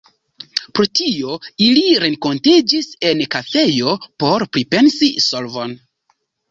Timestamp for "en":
3.11-3.23